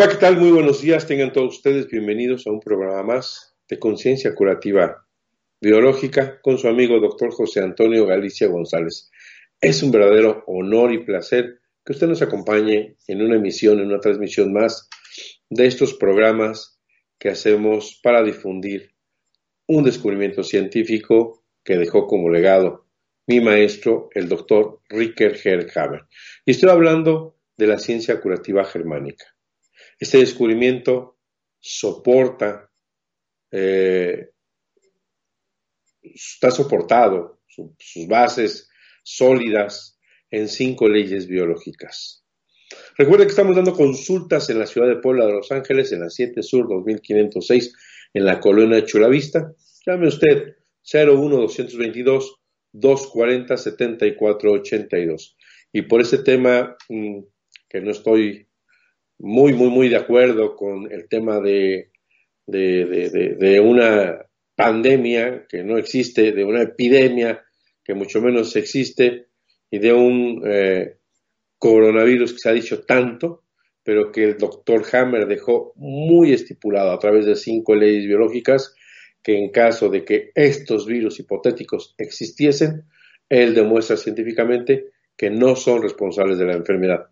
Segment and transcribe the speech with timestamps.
[0.00, 0.38] Hola, ¿qué tal?
[0.38, 1.06] Muy buenos días.
[1.06, 5.06] Tengan todos ustedes bienvenidos a un programa más de conciencia curativa
[5.60, 9.10] biológica con su amigo doctor José Antonio Galicia González.
[9.60, 14.00] Es un verdadero honor y placer que usted nos acompañe en una emisión, en una
[14.00, 14.88] transmisión más
[15.50, 16.80] de estos programas
[17.18, 18.94] que hacemos para difundir
[19.66, 22.86] un descubrimiento científico que dejó como legado
[23.26, 26.06] mi maestro, el doctor Ricker Herrhaber.
[26.46, 29.26] Y estoy hablando de la ciencia curativa germánica.
[30.00, 31.18] Este descubrimiento
[31.60, 32.70] soporta,
[33.52, 34.30] eh,
[36.02, 38.70] está soportado, sus bases
[39.02, 39.98] sólidas
[40.30, 42.24] en cinco leyes biológicas.
[42.96, 46.08] Recuerde que estamos dando consultas en la ciudad de Puebla de Los Ángeles, en la
[46.08, 47.74] 7 Sur 2506,
[48.14, 49.52] en la colonia de Chulavista.
[49.84, 52.40] Llame usted 01222
[52.72, 55.36] 240 7482.
[55.72, 57.18] Y por ese tema mm,
[57.68, 58.49] que no estoy
[59.20, 61.90] muy, muy, muy de acuerdo con el tema de,
[62.46, 67.42] de, una pandemia que no existe, de una epidemia
[67.84, 69.26] que mucho menos existe
[69.70, 70.96] y de un eh,
[71.58, 73.44] coronavirus que se ha dicho tanto,
[73.82, 78.74] pero que el doctor Hammer dejó muy estipulado a través de cinco leyes biológicas
[79.22, 82.84] que en caso de que estos virus hipotéticos existiesen,
[83.28, 87.10] él demuestra científicamente que no son responsables de la enfermedad.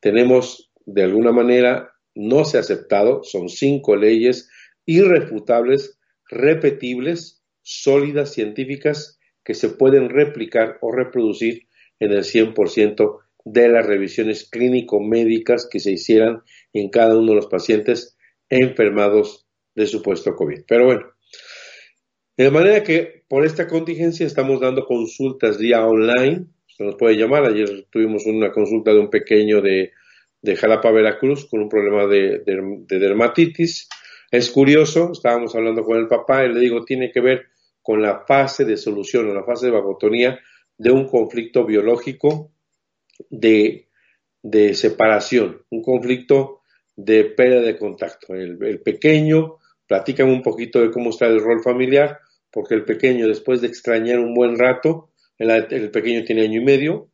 [0.00, 4.48] Tenemos de alguna manera no se ha aceptado, son cinco leyes
[4.86, 5.98] irrefutables,
[6.28, 11.68] repetibles, sólidas, científicas, que se pueden replicar o reproducir
[12.00, 16.42] en el 100% de las revisiones clínico-médicas que se hicieran
[16.72, 18.16] en cada uno de los pacientes
[18.48, 20.62] enfermados de supuesto COVID.
[20.66, 21.06] Pero bueno,
[22.36, 27.44] de manera que por esta contingencia estamos dando consultas día online, se nos puede llamar,
[27.44, 29.92] ayer tuvimos una consulta de un pequeño de
[30.42, 32.42] de Jalapa, Veracruz, con un problema de,
[32.88, 33.88] dermatitis.
[34.30, 37.46] Es curioso, estábamos hablando con el papá y le digo, tiene que ver
[37.82, 40.38] con la fase de solución o la fase de vagotonía
[40.78, 42.52] de un conflicto biológico
[43.28, 43.90] de
[44.42, 46.62] de separación, un conflicto
[46.96, 48.34] de pérdida de contacto.
[48.34, 52.18] El, pequeño, platícame un poquito de cómo está el rol familiar,
[52.50, 57.10] porque el pequeño, después de extrañar un buen rato, el, pequeño tiene año y medio,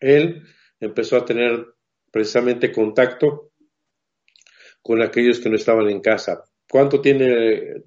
[0.00, 0.42] él
[0.80, 1.73] empezó a tener
[2.14, 3.50] precisamente contacto
[4.80, 6.44] con aquellos que no estaban en casa.
[6.70, 7.82] ¿Cuánto tiene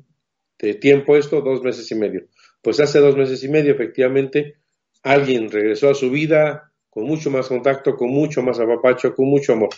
[0.60, 1.40] de tiempo esto?
[1.40, 2.28] Dos meses y medio.
[2.62, 4.58] Pues hace dos meses y medio, efectivamente,
[5.04, 9.54] alguien regresó a su vida con mucho más contacto, con mucho más apapacho, con mucho
[9.54, 9.70] amor.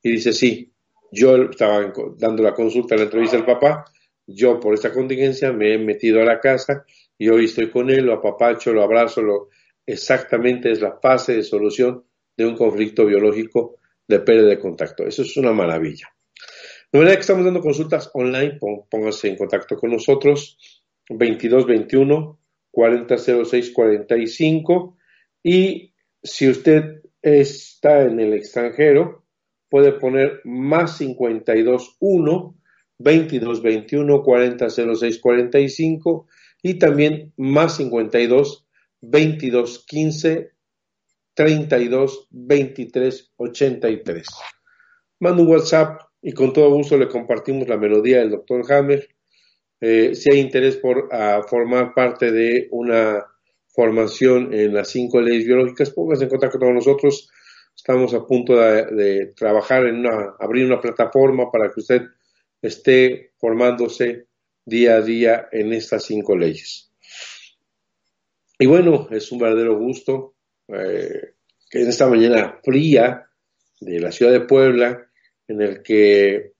[0.00, 0.72] Y dice, sí,
[1.10, 3.84] yo estaba dando la consulta, la entrevista al papá,
[4.28, 6.84] yo por esta contingencia me he metido a la casa
[7.18, 9.48] y hoy estoy con él, lo apapacho, lo abrazo, lo
[9.84, 12.04] exactamente es la fase de solución
[12.36, 13.77] de un conflicto biológico
[14.08, 15.06] de pérdida de contacto.
[15.06, 16.08] Eso es una maravilla.
[16.90, 18.58] De manera que estamos dando consultas online,
[18.90, 20.58] póngase en contacto con nosotros,
[21.10, 22.38] 2221
[22.70, 24.96] 4006 45
[25.42, 29.24] y si usted está en el extranjero,
[29.68, 32.56] puede poner más 521
[32.98, 36.26] 2221 4006 45
[36.62, 38.66] y también más 52
[39.00, 40.52] 2215
[41.38, 44.26] 32 23 83.
[45.20, 48.64] Manda un WhatsApp y con todo gusto le compartimos la melodía del Dr.
[48.72, 49.08] Hammer.
[49.80, 51.08] Eh, si hay interés por
[51.48, 53.24] formar parte de una
[53.68, 57.30] formación en las cinco leyes biológicas, póngase en contacto con nosotros.
[57.76, 62.02] Estamos a punto de, trabajar en una, abrir una plataforma para que usted
[62.60, 64.26] esté formándose
[64.64, 66.90] día a día en estas cinco leyes.
[68.58, 70.34] Y bueno, es un verdadero gusto
[70.68, 71.34] eh,
[71.70, 73.26] que en esta mañana fría
[73.80, 75.06] de la ciudad de Puebla,
[75.46, 76.52] en el que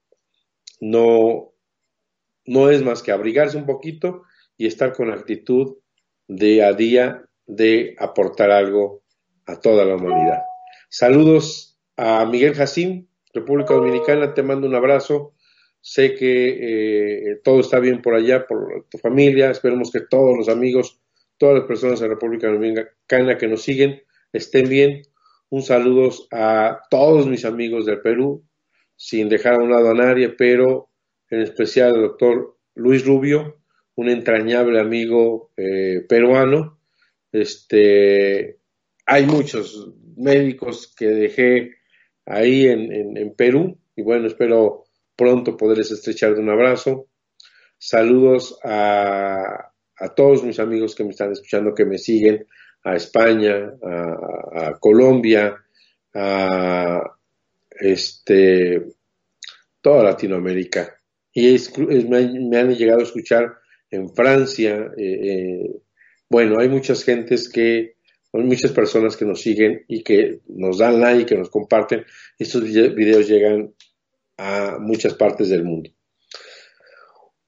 [0.81, 1.52] no,
[2.46, 4.22] no es más que abrigarse un poquito
[4.56, 5.76] y estar con actitud
[6.26, 9.02] de a día de aportar algo
[9.46, 10.43] a toda la humanidad.
[10.90, 15.34] Saludos a Miguel Jacín, República Dominicana, te mando un abrazo.
[15.81, 19.50] Sé que eh, todo está bien por allá, por tu familia.
[19.50, 21.00] Esperemos que todos los amigos,
[21.38, 24.02] todas las personas de República Dominicana que nos siguen
[24.32, 25.02] estén bien.
[25.50, 28.44] Un saludo a todos mis amigos del Perú,
[28.96, 30.90] sin dejar a un lado a nadie, pero
[31.31, 33.62] en especial al doctor Luis Rubio,
[33.94, 36.81] un entrañable amigo eh, peruano.
[37.32, 38.58] Este,
[39.06, 41.76] hay muchos médicos que dejé
[42.26, 44.84] ahí en, Perú y bueno, espero
[45.17, 47.08] pronto poderles estrechar de un abrazo.
[47.79, 52.47] Saludos a, a, todos mis amigos que me están escuchando, que me siguen,
[52.85, 55.56] a España, a, Colombia,
[56.15, 57.00] a
[57.81, 58.87] este,
[59.81, 60.95] toda Latinoamérica.
[61.33, 61.56] Y
[62.09, 63.59] me, han llegado a escuchar
[63.91, 64.91] en Francia.
[64.97, 65.71] Eh, eh,
[66.29, 67.97] bueno, hay muchas gentes que,
[68.33, 72.05] hay muchas personas que nos siguen y que nos dan like, que nos comparten.
[72.39, 73.75] Estos videos llegan
[74.37, 75.91] a muchas partes del mundo.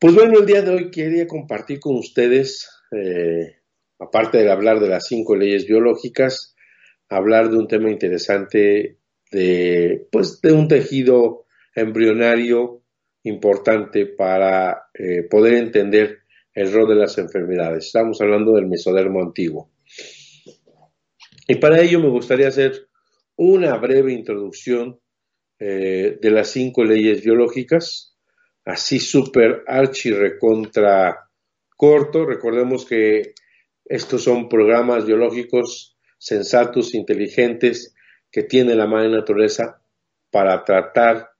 [0.01, 3.57] Pues bueno, el día de hoy quería compartir con ustedes, eh,
[3.99, 6.57] aparte de hablar de las cinco leyes biológicas,
[7.11, 8.97] hablar de un tema interesante
[9.31, 11.45] de, pues, de un tejido
[11.75, 12.83] embrionario
[13.25, 16.21] importante para eh, poder entender
[16.55, 17.85] el rol de las enfermedades.
[17.85, 19.71] Estamos hablando del mesodermo antiguo.
[21.47, 22.89] Y para ello me gustaría hacer
[23.37, 24.99] una breve introducción
[25.59, 28.10] eh, de las cinco leyes biológicas,
[28.65, 31.29] así súper archi recontra
[31.77, 32.27] corto.
[32.27, 33.35] Recordemos que
[33.85, 37.95] estos son programas biológicos sensatos, inteligentes,
[38.31, 39.83] que tiene la madre naturaleza
[40.31, 41.31] para tratar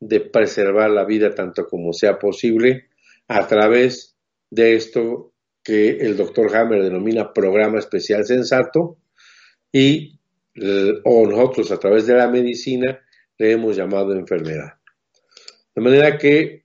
[0.00, 2.88] de preservar la vida tanto como sea posible
[3.28, 4.16] a través
[4.50, 8.98] de esto que el doctor Hammer denomina programa especial sensato
[9.72, 10.20] y
[11.04, 13.00] o nosotros a través de la medicina
[13.38, 14.74] le hemos llamado enfermedad.
[15.74, 16.63] De manera que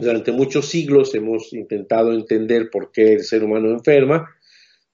[0.00, 4.34] durante muchos siglos hemos intentado entender por qué el ser humano enferma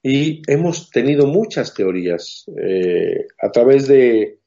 [0.03, 4.39] y hemos tenido muchas teorías eh, a través de,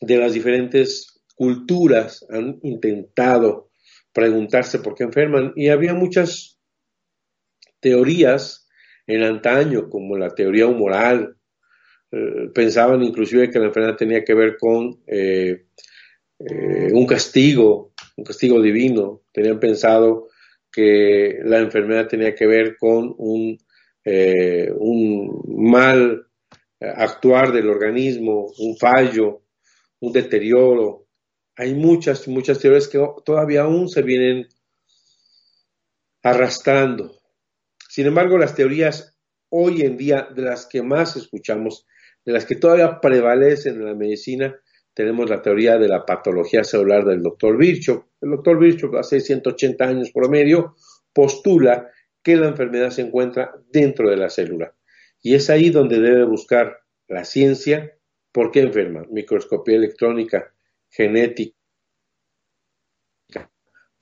[0.00, 3.70] las diferentes culturas han intentado
[4.12, 6.58] preguntarse por qué enferman y había muchas
[7.80, 8.68] teorías
[9.06, 11.36] en antaño como la teoría humoral
[12.12, 15.66] eh, pensaban inclusive que la enfermedad tenía que ver con eh,
[16.92, 20.28] un castigo un castigo divino tenían pensado
[20.70, 23.58] que la enfermedad tenía que ver con un
[24.04, 26.26] eh, un mal
[26.80, 29.42] actuar del organismo, un fallo,
[30.00, 31.06] un deterioro.
[31.56, 34.48] Hay muchas, muchas teorías que todavía aún se vienen
[36.22, 37.20] arrastrando.
[37.88, 39.14] Sin embargo, las teorías
[39.50, 41.86] hoy en día de las que más escuchamos
[42.24, 44.54] de las que todavía prevalecen en la medicina,
[44.94, 48.06] tenemos la teoría de la patología celular del doctor Virchow.
[48.20, 50.74] El doctor Virchow, hace 180 años promedio,
[51.12, 51.90] postula
[52.22, 54.74] que la enfermedad se encuentra dentro de la célula.
[55.22, 57.96] Y es ahí donde debe buscar la ciencia
[58.32, 59.04] por qué enferma.
[59.10, 60.52] Microscopía electrónica,
[60.90, 61.56] genética,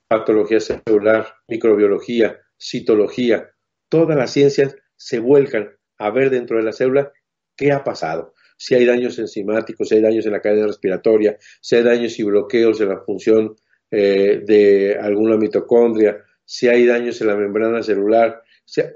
[0.07, 3.51] patología celular, microbiología, citología,
[3.89, 7.11] todas las ciencias se vuelcan a ver dentro de la célula
[7.55, 8.33] qué ha pasado.
[8.61, 12.23] Si hay daños enzimáticos, si hay daños en la cadena respiratoria, si hay daños y
[12.23, 13.55] bloqueos en la función
[13.89, 18.43] eh, de alguna mitocondria, si hay daños en la membrana celular,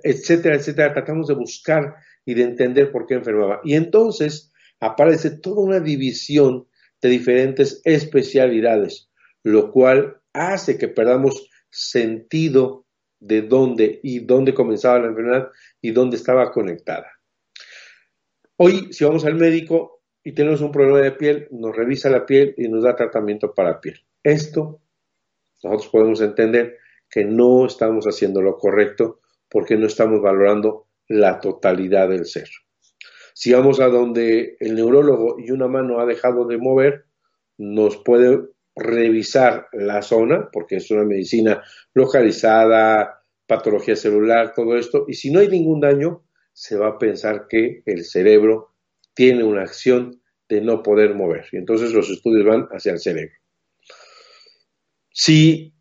[0.04, 0.94] etcétera, etcétera.
[0.94, 3.62] Tratamos de buscar y de entender por qué enfermaba.
[3.64, 4.52] Y entonces
[4.82, 6.68] aparece toda una división
[7.02, 9.10] de diferentes especialidades,
[9.44, 12.86] lo cual hace que perdamos sentido
[13.22, 15.48] de dónde y dónde comenzaba la enfermedad
[15.82, 17.08] y dónde estaba conectada.
[18.56, 22.54] Hoy, si vamos al médico y tenemos un problema de piel, nos revisa la piel
[22.58, 24.00] y nos da tratamiento para piel.
[24.24, 24.80] Esto
[25.64, 26.78] nosotros podemos entender
[27.10, 32.50] que no estamos haciendo lo correcto porque no estamos valorando la totalidad del ser.
[33.34, 37.06] Si vamos a donde el neurólogo y una mano ha dejado de mover,
[37.58, 45.14] nos puede revisar la zona, porque es una medicina localizada, patología celular, todo esto, y
[45.14, 46.23] si no hay ningún daño,
[46.54, 48.74] se va a pensar que el cerebro
[49.14, 53.36] tiene una acción de no poder mover, y entonces los estudios van hacia el cerebro.
[55.12, 55.74] Si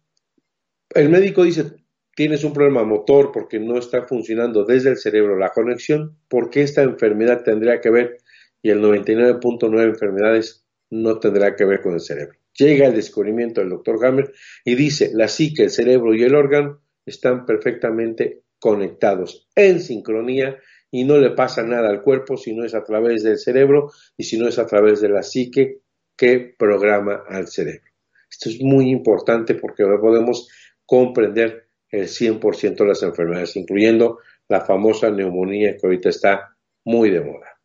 [0.95, 1.73] el médico dice,
[2.15, 6.63] tienes un problema motor porque no está funcionando desde el cerebro la conexión, ¿por qué
[6.63, 8.19] esta enfermedad tendría que ver?
[8.63, 12.39] Y el 99.9 enfermedades no tendrá que ver con el cerebro.
[12.55, 14.33] Llega el descubrimiento del doctor Hammer
[14.65, 20.57] y dice, la psique, el cerebro y el órgano están perfectamente conectados en sincronía
[20.89, 24.23] y no le pasa nada al cuerpo si no es a través del cerebro y
[24.23, 25.81] si no es a través de la psique
[26.17, 27.91] que programa al cerebro.
[28.31, 30.49] Esto es muy importante porque podemos
[30.87, 37.21] comprender el 100% de las enfermedades, incluyendo la famosa neumonía que ahorita está muy de
[37.21, 37.59] moda.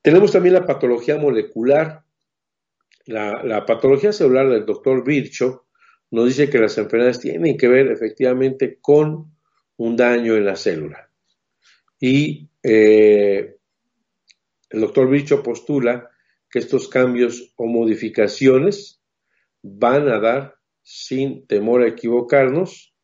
[0.00, 2.04] Tenemos también la patología molecular,
[3.06, 5.62] la, patología celular del doctor Virchow
[6.12, 9.35] nos dice que las enfermedades tienen que ver efectivamente con
[9.78, 11.10] un daño en la célula.
[12.00, 13.56] Y eh,
[14.70, 16.10] el doctor Virchow postula
[16.50, 19.00] que estos cambios o modificaciones
[19.62, 22.94] van a dar, sin temor a equivocarnos,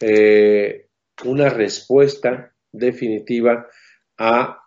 [0.00, 0.88] eh,
[1.24, 3.68] una respuesta definitiva
[4.18, 4.60] a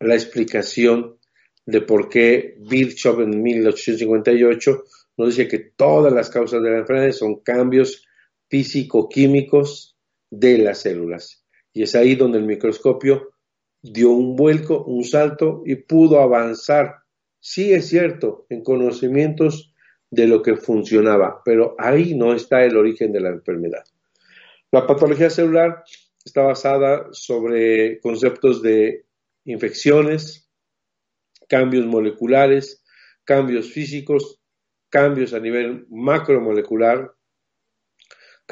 [0.00, 1.18] la explicación
[1.66, 4.84] de por qué Virchow en 1858
[5.16, 8.06] nos dice que todas las causas de la enfermedad son cambios
[8.48, 9.91] físico-químicos
[10.32, 11.44] de las células.
[11.74, 13.34] Y es ahí donde el microscopio
[13.82, 16.96] dio un vuelco, un salto y pudo avanzar.
[17.38, 19.74] Sí es cierto, en conocimientos
[20.10, 23.84] de lo que funcionaba, pero ahí no está el origen de la enfermedad.
[24.70, 25.84] La patología celular
[26.24, 29.04] está basada sobre conceptos de
[29.44, 30.50] infecciones,
[31.48, 32.82] cambios moleculares,
[33.24, 34.40] cambios físicos,
[34.88, 37.12] cambios a nivel macromolecular,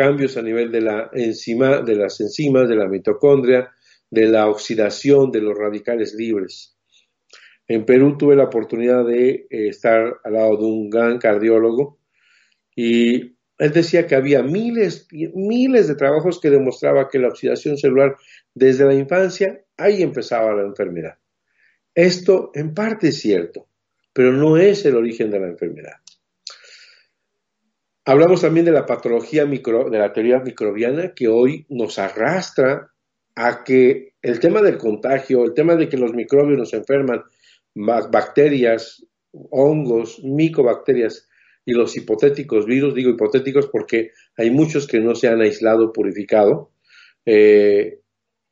[0.01, 3.71] cambios a nivel de, la enzima, de las enzimas, de la mitocondria,
[4.11, 6.75] de la oxidación de los radicales libres.
[7.69, 11.99] En Perú tuve la oportunidad de eh, estar al lado de un gran cardiólogo
[12.75, 18.17] y él decía que había miles, miles de trabajos que demostraba que la oxidación celular
[18.55, 21.19] desde la infancia, ahí empezaba la enfermedad.
[21.95, 23.69] Esto en parte es cierto,
[24.15, 25.97] pero no es el origen de la enfermedad.
[28.11, 32.91] Hablamos también de la patología de la teoría microbiana que hoy nos arrastra
[33.37, 37.23] a que el tema del contagio, el tema de que los microbios nos enferman,
[37.73, 41.29] bacterias, hongos, micobacterias
[41.65, 46.73] y los hipotéticos virus, digo hipotéticos porque hay muchos que no se han aislado, purificado.
[47.25, 48.01] Eh,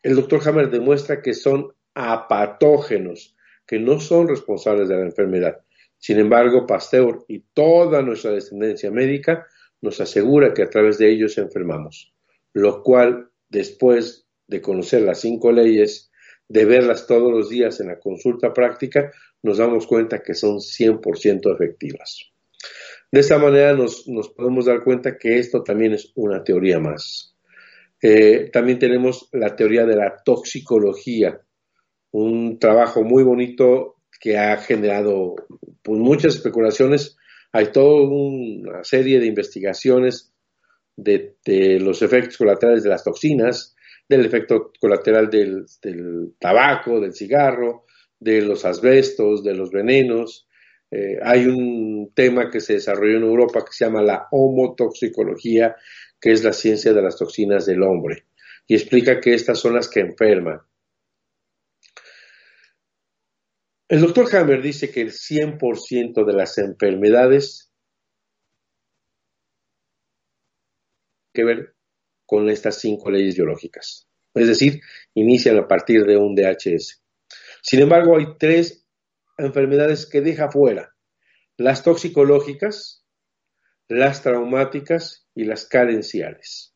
[0.05, 3.35] el doctor Hammer demuestra que son apatógenos,
[3.67, 5.65] que no son responsables de la enfermedad.
[5.99, 9.47] Sin embargo, Pasteur y toda nuestra descendencia médica
[9.81, 12.15] nos asegura que a través de ellos enfermamos,
[12.53, 16.11] lo cual, después de conocer las cinco leyes,
[16.49, 19.13] de verlas todos los días en la consulta práctica,
[19.43, 22.33] nos damos cuenta que son 100% efectivas.
[23.11, 24.05] De esta manera nos,
[24.37, 27.37] podemos dar cuenta que esto también es una teoría más.
[28.03, 31.41] Eh, también tenemos la teoría de la toxicología,
[32.11, 35.37] un trabajo muy bonito que ha generado
[35.83, 37.17] pues, muchas especulaciones.
[37.53, 40.33] Hay toda una serie de investigaciones
[40.97, 43.75] de, los efectos colaterales de las toxinas,
[44.09, 45.67] del efecto colateral del,
[46.39, 47.85] tabaco, del cigarro,
[48.19, 50.49] de los asbestos, de los venenos.
[50.91, 55.77] Eh, hay un tema que se desarrolló en Europa que se llama la homotoxicología,
[56.21, 58.25] que es la ciencia de las toxinas del hombre,
[58.67, 60.61] y explica que estas son las que enferman.
[63.89, 67.73] El doctor Hammer dice que el 100% de las enfermedades
[71.33, 71.75] que ver
[72.27, 74.07] con estas cinco leyes biológicas.
[74.35, 74.83] Es decir,
[75.15, 77.03] inician a partir de un DHS.
[77.63, 78.87] Sin embargo, hay tres
[79.39, 80.95] enfermedades que deja fuera.
[81.57, 83.07] Las toxicológicas,
[83.89, 86.75] las traumáticas y las carenciales.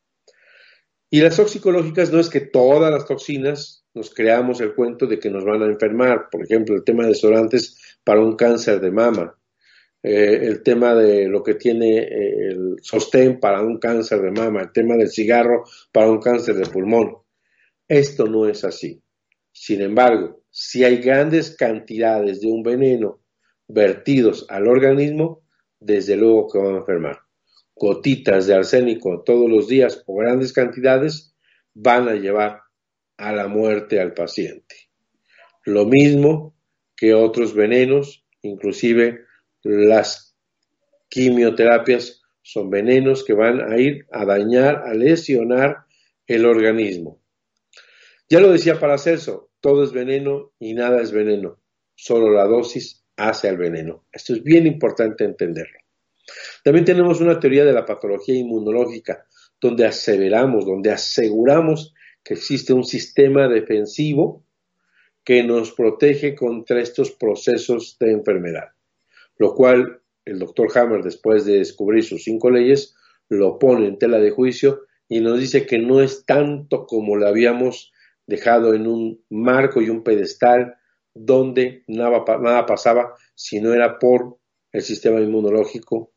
[1.14, 5.28] Y las toxicológicas no es que todas las toxinas nos creamos el cuento de que
[5.28, 6.30] nos van a enfermar.
[6.30, 9.38] Por ejemplo, el tema de desodorantes para un cáncer de mama.
[10.02, 14.62] Eh, el tema de lo que tiene eh, el sostén para un cáncer de mama,
[14.62, 17.18] el tema del cigarro para un cáncer de pulmón.
[17.86, 19.02] Esto no es así.
[19.52, 23.20] Sin embargo, si hay grandes cantidades de un veneno
[23.68, 25.42] vertidos al organismo,
[25.78, 27.18] desde luego que van a enfermar.
[27.74, 31.34] Gotitas de arsénico todos los días o grandes cantidades
[31.74, 32.60] van a llevar
[33.16, 34.76] a la muerte al paciente.
[35.64, 36.54] Lo mismo
[36.96, 39.24] que otros venenos, inclusive
[39.62, 40.36] las
[41.08, 45.84] quimioterapias son venenos que van a ir a dañar, a lesionar
[46.26, 47.20] el organismo.
[48.28, 51.60] Ya lo decía Paracelso, todo es veneno y nada es veneno,
[51.94, 54.06] solo la dosis hace al veneno.
[54.10, 55.81] Esto es bien importante entenderlo.
[56.62, 59.26] También tenemos una teoría de la patología inmunológica,
[59.60, 64.44] donde aseveramos, donde aseguramos que existe un sistema defensivo
[65.24, 68.70] que nos protege contra estos procesos de enfermedad
[69.42, 72.94] lo cual el doctor Hammer, después de descubrir sus cinco leyes,
[73.28, 77.26] lo pone en tela de juicio y nos dice que no es tanto como lo
[77.26, 77.92] habíamos
[78.26, 80.76] dejado en un marco y un pedestal
[81.12, 84.38] donde nada, nada pasaba si no era por
[84.70, 86.11] el sistema inmunológico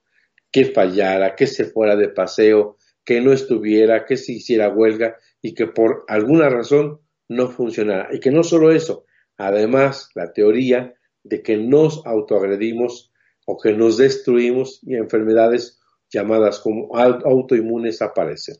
[0.55, 5.53] que fallara, que se fuera de paseo, que no estuviera, que se hiciera huelga y
[5.53, 8.07] que por alguna razón no funcionara.
[8.13, 10.93] Y que no solo eso, además la teoría
[11.25, 13.11] de que nos autoagredimos
[13.45, 18.55] o que nos destruimos y enfermedades llamadas como autoinmunes aparecen.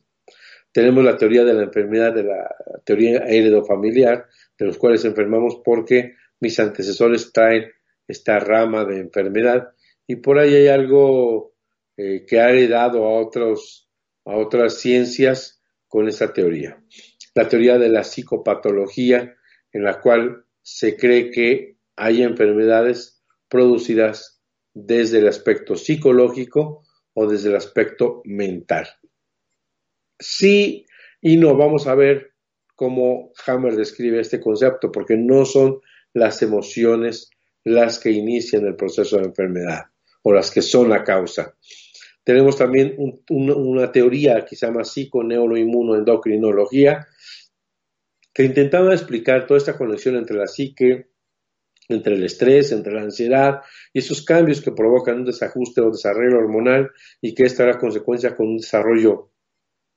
[0.74, 2.54] Tenemos la teoría de la enfermedad, de la
[2.84, 4.26] teoría heredofamiliar,
[4.60, 7.72] de los cuales enfermamos porque mis antecesores traen
[8.06, 9.70] esta rama de enfermedad
[10.06, 11.55] y por ahí hay algo
[11.98, 16.84] eh, que ha heredado a, a otras ciencias con esta teoría.
[17.34, 19.36] La teoría de la psicopatología,
[19.72, 24.42] en la cual se cree que hay enfermedades producidas
[24.74, 28.88] desde el aspecto psicológico o desde el aspecto mental.
[30.20, 30.86] Sí
[31.22, 32.34] y no, vamos a ver
[32.76, 35.80] cómo Hammer describe este concepto, porque no son
[36.14, 37.30] las emociones
[37.64, 39.86] las que inician el proceso de enfermedad
[40.28, 41.56] o las que son la causa.
[42.24, 42.96] Tenemos también
[43.30, 47.06] una teoría que se llama psiconeuroinmunoendocrinología,
[48.34, 51.12] que intentaba explicar toda esta conexión entre la psique,
[51.88, 53.62] entre el estrés, entre la ansiedad
[53.94, 56.90] y esos cambios que provocan un desajuste o desarrollo hormonal
[57.22, 59.30] y que esta era consecuencia con un desarrollo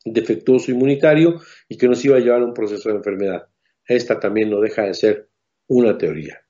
[0.05, 3.49] defectuoso inmunitario y que nos iba a llevar a un proceso de enfermedad.
[3.87, 5.31] Esta también no deja de ser
[5.69, 6.43] una teoría.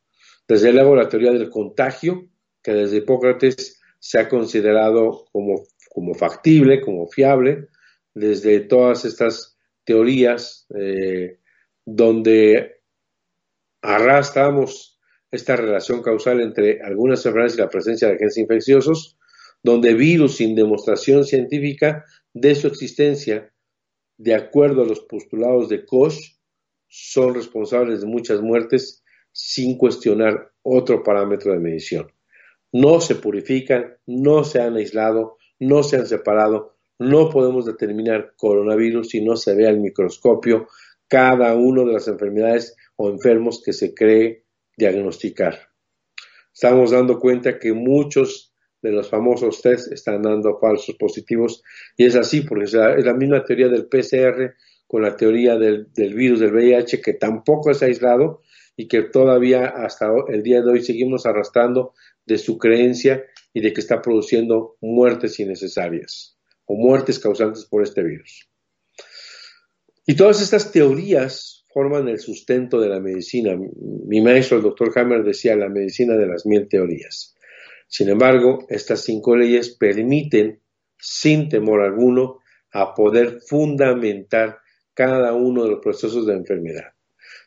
[0.48, 2.28] Desde luego la teoría del contagio,
[2.68, 7.68] que desde Hipócrates se ha considerado como, factible, como fiable,
[8.12, 11.38] desde todas estas teorías eh,
[11.86, 12.82] donde
[13.80, 15.00] arrastramos
[15.30, 19.16] esta relación causal entre algunas enfermedades y la presencia de agentes infecciosos,
[19.62, 22.04] donde virus sin demostración científica
[22.34, 23.50] de su existencia,
[24.18, 26.18] de acuerdo a los postulados de Koch,
[26.86, 29.02] son responsables de muchas muertes
[29.32, 32.12] sin cuestionar otro parámetro de medición.
[32.72, 39.10] No se purifican, no se han aislado, no se han separado, no podemos determinar coronavirus
[39.10, 40.68] si no se ve al microscopio
[41.06, 44.44] cada una de las enfermedades o enfermos que se cree
[44.76, 45.58] diagnosticar.
[46.52, 48.52] Estamos dando cuenta que muchos
[48.82, 51.62] de los famosos test están dando falsos positivos
[51.96, 54.54] y es así porque es la, misma teoría del PCR
[54.86, 58.40] con la teoría del, del, virus del VIH que tampoco es aislado
[58.76, 61.94] y que todavía hasta el día de hoy seguimos arrastrando
[62.28, 68.02] de su creencia y de que está produciendo muertes innecesarias o muertes causantes por este
[68.02, 68.48] virus.
[70.06, 73.58] Y todas estas teorías forman el sustento de la medicina.
[74.06, 77.34] Mi maestro, el doctor Hammer, decía la medicina de las mil teorías.
[77.88, 80.60] Sin embargo, estas cinco leyes permiten,
[80.98, 82.40] sin temor alguno,
[82.72, 84.58] a poder fundamentar
[84.92, 86.92] cada uno de los procesos de enfermedad.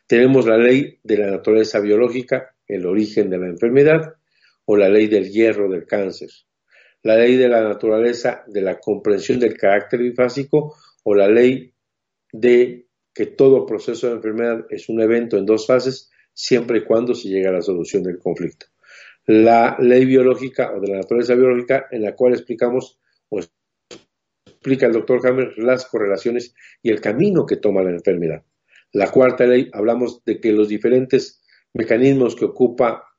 [0.06, 4.14] Tenemos la ley de la naturaleza biológica, el origen de la enfermedad,
[4.72, 6.30] o la ley del hierro del cáncer,
[7.02, 11.74] la ley de la naturaleza de la comprensión del carácter bifásico o la ley
[12.32, 17.14] de que todo proceso de enfermedad es un evento en dos fases siempre y cuando
[17.14, 18.64] se llegue a la solución del conflicto.
[19.26, 23.40] La ley biológica o de la naturaleza biológica en la cual explicamos o
[24.46, 28.42] explica el doctor Hammer las correlaciones y el camino que toma la enfermedad.
[28.92, 31.42] La cuarta ley hablamos de que los diferentes
[31.74, 33.11] mecanismos que ocupa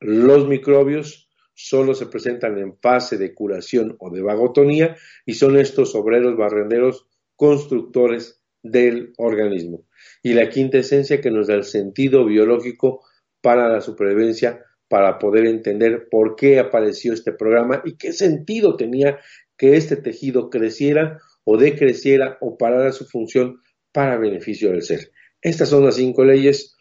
[0.00, 5.94] los microbios solo se presentan en fase de curación o de vagotonía y son estos
[5.94, 9.86] obreros barrenderos constructores del organismo.
[10.22, 13.04] Y la quinta esencia que nos da el sentido biológico
[13.42, 19.18] para la supervivencia, para poder entender por qué apareció este programa y qué sentido tenía
[19.56, 23.60] que este tejido creciera o decreciera o parara su función
[23.92, 25.10] para beneficio del ser.
[25.42, 26.76] Estas son las cinco leyes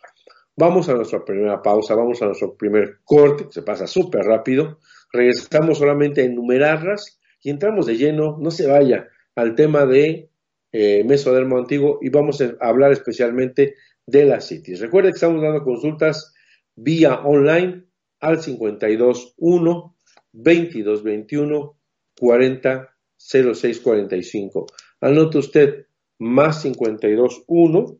[0.62, 4.80] Vamos a nuestra primera pausa, vamos a nuestro primer corte, que se pasa súper rápido.
[5.10, 10.30] Regresamos solamente a enumerarlas y entramos de lleno, no se vaya, al tema de
[10.74, 14.82] eh, mesodermo antiguo y vamos a hablar especialmente de la citis.
[14.82, 16.34] Recuerde que estamos dando consultas
[16.76, 17.86] vía online
[18.20, 19.96] al 521
[20.34, 21.78] 2221
[22.20, 24.66] 40 06 45.
[25.00, 25.86] Anote usted
[26.18, 27.98] más 521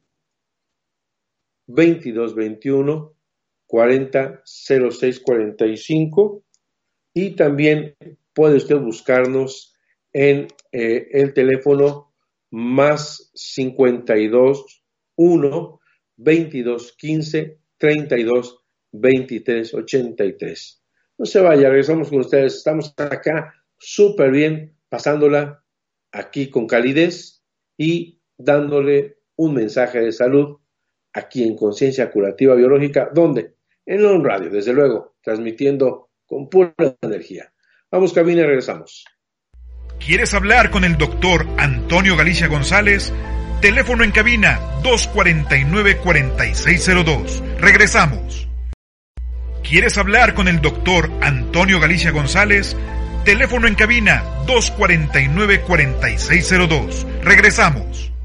[1.70, 3.14] 2221
[3.68, 6.44] 40 06 45
[7.14, 7.96] y también
[8.34, 9.76] puede usted buscarnos
[10.12, 12.14] en eh, el teléfono
[12.50, 14.84] más 52
[15.16, 15.80] 1
[16.18, 18.60] 22 15 32
[18.92, 20.84] 23 83.
[21.20, 22.56] No se vaya, regresamos con ustedes.
[22.56, 25.64] Estamos acá súper bien, pasándola
[26.12, 27.44] aquí con calidez
[27.78, 30.58] y dándole un mensaje de salud
[31.14, 33.10] aquí en Conciencia Curativa Biológica.
[33.14, 33.56] ¿Dónde?
[33.86, 37.52] En un radio, desde luego, transmitiendo con pura energía.
[37.92, 39.06] Vamos, cabina y regresamos.
[40.00, 43.12] ¿Quieres hablar con el doctor Antonio Galicia González?
[43.62, 47.58] Teléfono en cabina 249-4602.
[47.58, 48.48] Regresamos.
[49.68, 52.78] ¿Quieres hablar con el doctor Antonio Galicia González?
[53.26, 57.06] Teléfono en cabina 249-4602.
[57.24, 58.09] Regresamos.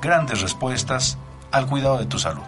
[0.00, 1.18] grandes respuestas
[1.50, 2.42] al cuidado de tu salud.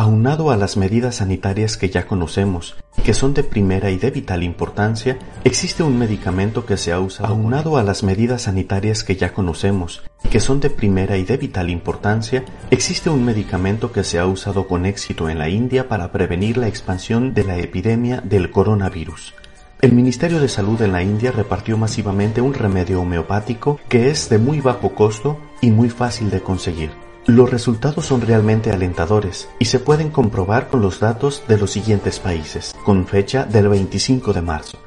[0.00, 4.12] Aunado a las medidas sanitarias que ya conocemos y que son de primera y de
[4.12, 7.28] vital importancia, existe un medicamento que se ha usado.
[7.28, 11.36] Aunado a las medidas sanitarias que ya conocemos y que son de primera y de
[11.36, 16.12] vital importancia, existe un medicamento que se ha usado con éxito en la India para
[16.12, 19.34] prevenir la expansión de la epidemia del coronavirus.
[19.80, 24.38] El Ministerio de Salud en la India repartió masivamente un remedio homeopático que es de
[24.38, 26.90] muy bajo costo y muy fácil de conseguir.
[27.26, 32.18] Los resultados son realmente alentadores y se pueden comprobar con los datos de los siguientes
[32.18, 34.78] países, con fecha del 25 de marzo.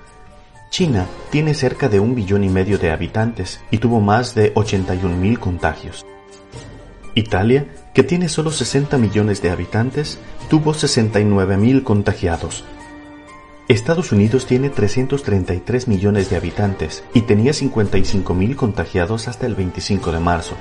[0.70, 5.16] China tiene cerca de un billón y medio de habitantes y tuvo más de 81
[5.16, 6.06] mil contagios.
[7.16, 12.66] Italia, que tiene solo 60 millones de habitantes, tuvo 69 mil contagiados,
[13.68, 20.20] Estados Unidos tiene 333 millones de habitantes y tenía 55.000 contagiados hasta el 25 de
[20.20, 20.56] marzo.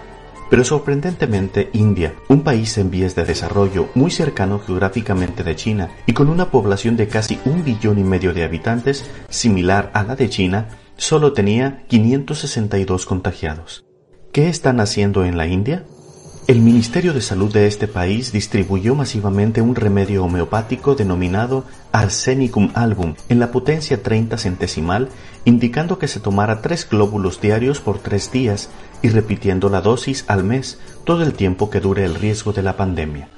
[0.51, 6.13] Pero sorprendentemente, India, un país en vías de desarrollo muy cercano geográficamente de China y
[6.13, 10.29] con una población de casi un billón y medio de habitantes, similar a la de
[10.29, 13.85] China, solo tenía 562 contagiados.
[14.33, 15.85] ¿Qué están haciendo en la India?
[16.51, 23.15] El Ministerio de Salud de este país distribuyó masivamente un remedio homeopático denominado Arsenicum album
[23.29, 25.11] en la potencia 30 centesimal,
[25.45, 28.69] indicando que se tomara tres glóbulos diarios por tres días
[29.01, 32.77] y repitiendo la dosis al mes todo el tiempo que dure el riesgo de la
[32.77, 33.29] pandemia.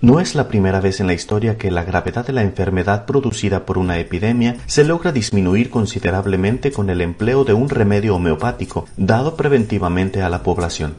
[0.00, 3.64] No es la primera vez en la historia que la gravedad de la enfermedad producida
[3.64, 9.36] por una epidemia se logra disminuir considerablemente con el empleo de un remedio homeopático dado
[9.36, 10.96] preventivamente a la población.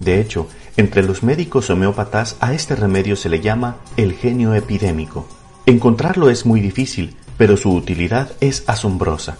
[0.00, 5.28] De hecho, entre los médicos homeópatas a este remedio se le llama el genio epidémico.
[5.66, 9.36] Encontrarlo es muy difícil, pero su utilidad es asombrosa.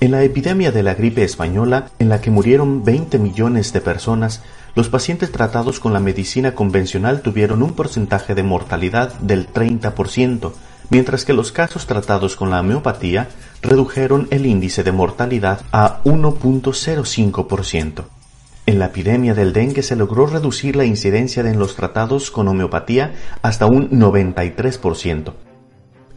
[0.00, 4.42] En la epidemia de la gripe española, en la que murieron 20 millones de personas,
[4.74, 10.52] los pacientes tratados con la medicina convencional tuvieron un porcentaje de mortalidad del 30%,
[10.90, 13.28] mientras que los casos tratados con la homeopatía
[13.62, 18.15] redujeron el índice de mortalidad a 1.05%.
[18.66, 23.14] En la epidemia del dengue se logró reducir la incidencia en los tratados con homeopatía
[23.40, 25.34] hasta un 93%.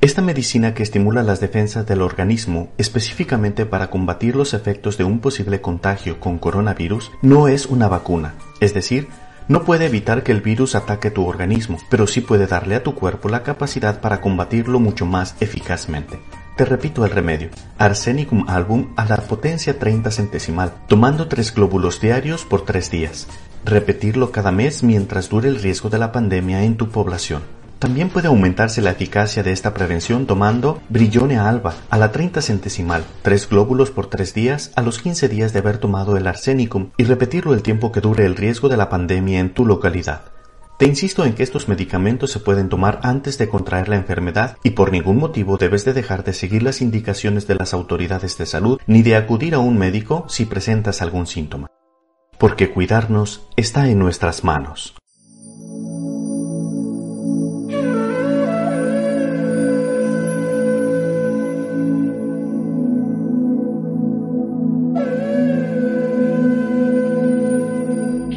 [0.01, 5.19] Esta medicina que estimula las defensas del organismo específicamente para combatir los efectos de un
[5.19, 9.09] posible contagio con coronavirus no es una vacuna, es decir,
[9.47, 12.95] no puede evitar que el virus ataque tu organismo, pero sí puede darle a tu
[12.95, 16.19] cuerpo la capacidad para combatirlo mucho más eficazmente.
[16.59, 17.51] Te repito el remedio.
[17.77, 23.27] Arsenicum album a la potencia 30 centesimal, tomando tres glóbulos diarios por tres días.
[23.63, 27.43] Repetirlo cada mes mientras dure el riesgo de la pandemia en tu población.
[27.79, 33.05] También puede aumentarse la eficacia de esta prevención tomando Brillone alba a la 30 centesimal,
[33.21, 37.05] tres glóbulos por tres días a los 15 días de haber tomado el arsenicum y
[37.05, 40.23] repetirlo el tiempo que dure el riesgo de la pandemia en tu localidad.
[40.79, 44.69] Te insisto en que estos medicamentos se pueden tomar antes de contraer la enfermedad y
[44.69, 48.79] por ningún motivo debes de dejar de seguir las indicaciones de las autoridades de salud
[48.87, 51.67] ni de acudir a un médico si presentas algún síntoma.
[52.37, 54.95] Porque cuidarnos está en nuestras manos.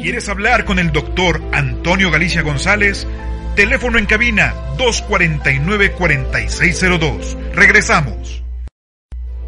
[0.03, 3.07] ¿Quieres hablar con el doctor Antonio Galicia González?
[3.55, 7.53] Teléfono en cabina 249-4602.
[7.53, 8.43] Regresamos.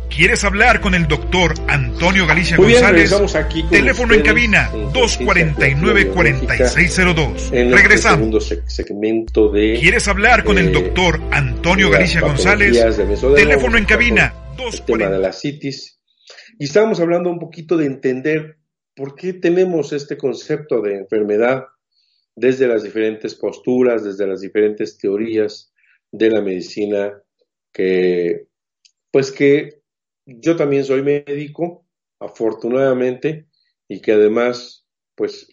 [0.10, 3.12] ¿Quieres hablar con el doctor Antonio Galicia González?
[3.36, 7.72] aquí Teléfono en cabina 249-4602.
[7.72, 8.48] Regresamos.
[8.68, 12.82] segmento de, ¿Quieres hablar con el doctor Antonio Galicia González?
[13.36, 14.86] Teléfono en cabina 249.
[14.86, 16.00] tema de la citis.
[16.58, 18.60] Y estábamos hablando un poquito de entender
[18.95, 21.65] ¿Por qué tenemos este concepto de enfermedad
[22.36, 25.73] desde las diferentes posturas, desde las diferentes teorías
[26.12, 27.21] de la medicina
[27.73, 28.47] que,
[29.12, 29.81] pues que
[30.25, 31.86] yo también soy médico,
[32.19, 33.47] afortunadamente,
[33.88, 35.47] y que además, pues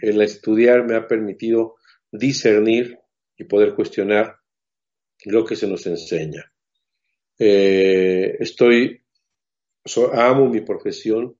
[0.00, 1.76] el estudiar me ha permitido
[2.10, 2.98] discernir
[3.36, 4.38] y poder cuestionar
[5.24, 6.52] lo que se nos enseña.
[7.38, 9.02] Eh, estoy,
[10.14, 11.38] amo mi profesión,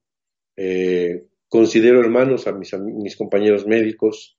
[0.56, 4.38] eh, Considero hermanos a mis, compañeros médicos,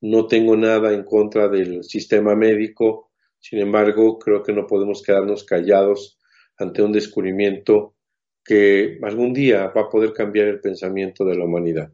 [0.00, 5.44] no tengo nada en contra del sistema médico, sin embargo, creo que no podemos quedarnos
[5.44, 6.18] callados
[6.56, 7.96] ante un descubrimiento
[8.44, 11.92] que algún día va a poder cambiar el pensamiento de la humanidad.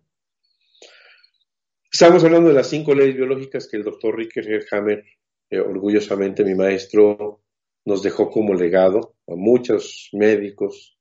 [1.90, 5.04] Estamos hablando de las cinco leyes biológicas que el doctor Ricker Hammer,
[5.48, 7.42] eh, orgullosamente mi maestro,
[7.84, 10.98] nos dejó como legado a muchos médicos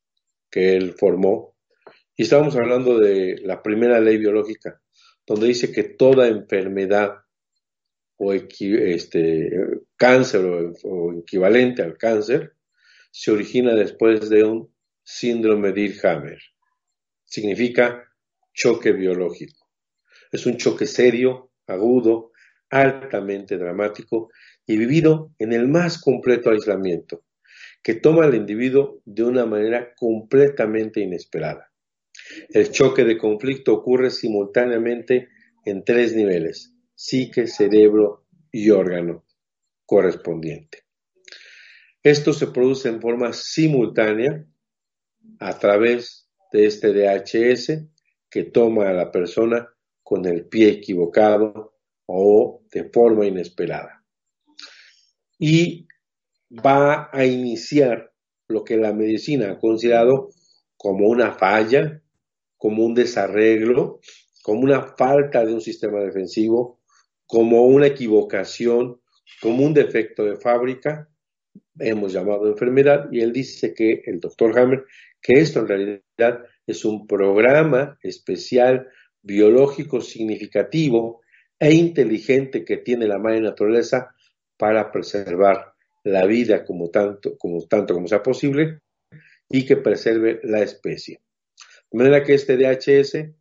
[0.49, 1.55] que él formó
[2.19, 4.81] y estábamos hablando de la primera ley biológica,
[5.25, 7.19] donde dice que toda enfermedad
[8.17, 9.49] o este,
[9.95, 12.55] cáncer o, equivalente al cáncer
[13.09, 14.69] se origina después de un
[15.01, 16.39] síndrome de Hammer.
[17.23, 18.03] Significa
[18.53, 19.69] choque biológico.
[20.29, 22.33] Es un choque serio, agudo,
[22.69, 24.29] altamente dramático
[24.67, 27.23] y vivido en el más completo aislamiento,
[27.81, 31.68] que toma al individuo de una manera completamente inesperada.
[32.49, 35.29] El choque de conflicto ocurre simultáneamente
[35.65, 39.25] en tres niveles, psique, cerebro y órgano
[39.85, 40.83] correspondiente.
[42.03, 44.45] Esto se produce en forma simultánea
[45.39, 47.85] a través de este DHS
[48.29, 49.67] que toma a la persona
[50.03, 54.03] con el pie equivocado o de forma inesperada.
[55.37, 55.87] Y
[56.51, 58.11] va a iniciar
[58.47, 60.29] lo que la medicina ha considerado
[60.77, 62.01] como una falla
[62.59, 63.99] como un desarreglo,
[64.43, 66.79] como una falta de un sistema defensivo,
[67.25, 69.01] como una equivocación,
[69.41, 71.09] como un defecto de fábrica,
[71.79, 74.85] hemos llamado enfermedad, y él dice que, el doctor Hammer,
[75.21, 78.87] que esto en realidad es un programa especial
[79.21, 81.21] biológico significativo
[81.59, 84.13] e inteligente que tiene la madre naturaleza
[84.57, 88.79] para preservar la vida como tanto como, tanto como sea posible
[89.49, 91.19] y que preserve la especie.
[91.91, 93.33] De manera que este DHS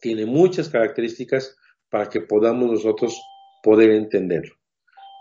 [0.00, 1.56] tiene muchas características
[1.88, 3.20] para que podamos nosotros
[3.62, 4.54] poder entenderlo.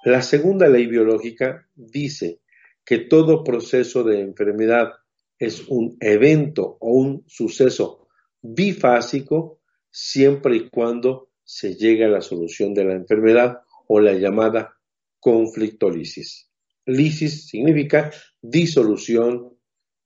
[0.04, 2.42] La segunda ley biológica dice
[2.86, 4.94] que todo proceso de enfermedad
[5.38, 8.08] es un evento o un suceso
[8.42, 14.78] bifásico siempre y cuando se llegue a la solución de la enfermedad o la llamada
[15.20, 16.50] conflictolisis.
[16.86, 19.58] Lisis significa disolución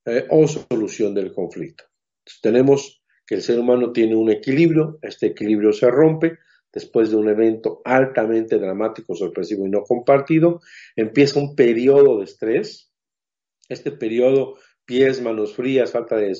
[0.06, 1.84] eh, o solución del conflicto.
[2.42, 6.40] Tenemos que el ser humano tiene un equilibrio, este equilibrio se rompe
[6.72, 10.62] después de un evento altamente dramático, sorpresivo y no compartido,
[10.96, 12.92] empieza un periodo de estrés,
[13.70, 16.36] este periodo, pies, manos frías, falta de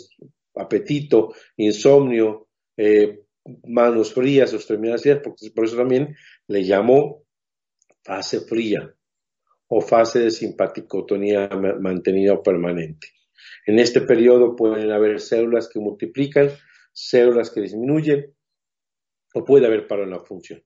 [0.56, 3.22] apetito, insomnio, eh,
[3.66, 6.16] manos frías, extremidades frías, porque por eso también
[6.48, 7.24] le llamó
[8.04, 8.94] fase fría
[9.68, 13.08] o fase de simpaticotonía mantenida o permanente.
[13.66, 16.50] En este periodo pueden haber células que multiplican,
[16.92, 18.34] células que disminuyen,
[19.34, 20.64] o puede haber paro en la función.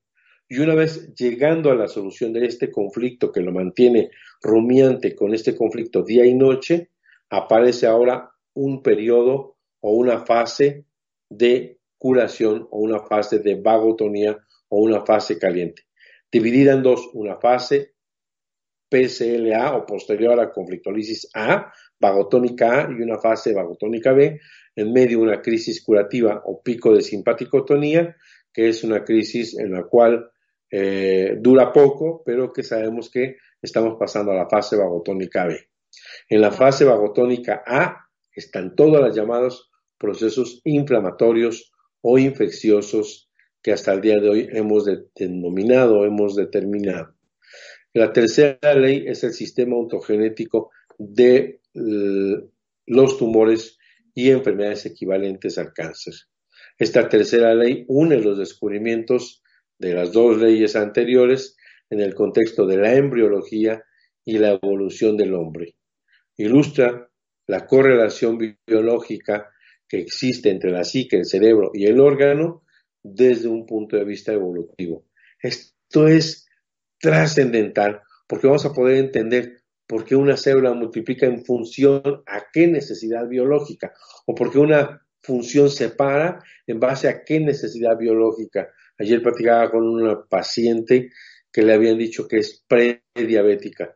[0.50, 4.12] Y una vez llegando a la solución de este conflicto que lo mantiene
[4.42, 6.92] rumiante con este conflicto día y noche,
[7.30, 10.86] aparece ahora un periodo o una fase
[11.30, 14.38] de curación o una fase de vagotonía
[14.70, 15.84] o una fase caliente.
[16.32, 17.96] Dividida en dos, una fase
[18.90, 24.40] PCLA o posterior a conflictolisis A, vagotónica A y una fase vagotónica B,
[24.76, 28.16] en medio de una crisis curativa o pico de simpaticotonía,
[28.54, 30.30] que es una crisis en la cual
[30.70, 35.60] eh, dura poco, pero que sabemos que estamos pasando a la fase vagotónica B.
[36.30, 41.72] En la fase vagotónica A están todos los llamados procesos inflamatorios
[42.02, 47.17] o infecciosos que hasta el día de hoy hemos denominado, hemos determinado.
[47.94, 53.78] La tercera ley es el sistema ontogenético de los tumores
[54.14, 56.14] y enfermedades equivalentes al cáncer.
[56.78, 59.44] Esta tercera ley une los descubrimientos
[59.80, 61.56] de las dos leyes anteriores
[61.90, 63.84] en el contexto de la embriología
[64.26, 65.76] y la evolución del hombre.
[66.36, 67.10] Ilustra
[67.48, 69.50] la correlación biológica
[69.88, 72.64] que existe entre la psique, el cerebro y el órgano
[73.02, 75.06] desde un punto de vista evolutivo.
[75.42, 76.47] Esto es
[77.00, 82.68] trascendental porque vamos a poder entender por qué una célula multiplica en función a qué
[82.68, 83.94] necesidad biológica
[84.26, 88.70] o por qué una función se para en base a qué necesidad biológica.
[88.98, 91.10] Ayer platicaba con una paciente
[91.52, 93.96] que le habían dicho que es prediabética.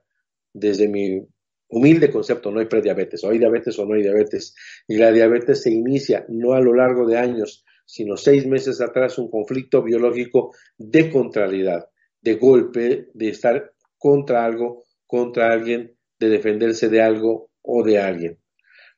[0.53, 1.25] Desde mi
[1.67, 4.55] humilde concepto, no hay prediabetes, o hay diabetes o no hay diabetes.
[4.87, 9.17] Y la diabetes se inicia no a lo largo de años, sino seis meses atrás,
[9.17, 11.89] un conflicto biológico de contrariedad,
[12.21, 18.39] de golpe, de estar contra algo, contra alguien, de defenderse de algo o de alguien.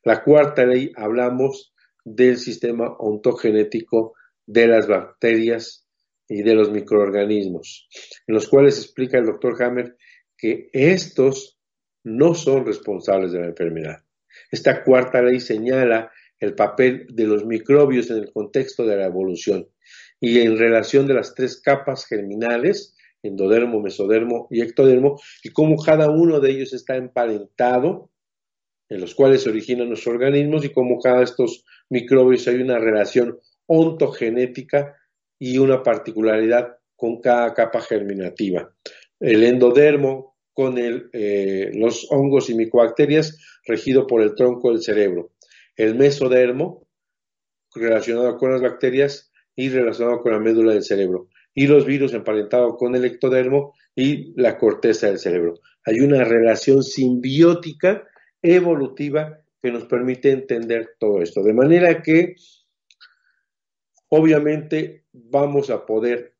[0.03, 4.13] La cuarta ley, hablamos del sistema ontogenético
[4.45, 5.87] de las bacterias
[6.27, 7.87] y de los microorganismos,
[8.27, 9.95] en los cuales explica el doctor Hammer
[10.37, 11.57] que estos
[12.03, 14.03] no son responsables de la enfermedad.
[14.51, 19.69] Esta cuarta ley señala el papel de los microbios en el contexto de la evolución
[20.19, 26.09] y en relación de las tres capas germinales, endodermo, mesodermo y ectodermo, y cómo cada
[26.09, 28.11] uno de ellos está emparentado,
[28.89, 33.39] en los cuales se originan los organismos, y cómo cada estos microbios hay una relación
[33.65, 34.95] ontogenética
[35.39, 38.73] y una particularidad con cada capa germinativa.
[39.19, 45.31] El endodermo con eh, los hongos y micobacterias regido por el tronco del cerebro.
[45.75, 46.87] El mesodermo,
[47.73, 51.27] relacionado con las bacterias y relacionado con la médula del cerebro.
[51.53, 55.55] Y los virus emparentados con el ectodermo y la corteza del cerebro.
[55.85, 58.07] Hay una relación simbiótica
[58.41, 61.43] evolutiva que nos permite entender todo esto.
[61.43, 62.35] De manera que,
[64.09, 66.35] obviamente, vamos a poder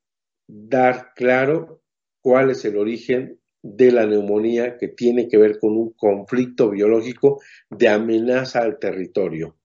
[0.47, 1.81] dar claro
[2.21, 7.41] cuál es el origen de la neumonía que tiene que ver con un conflicto biológico
[7.69, 9.57] de amenaza al territorio,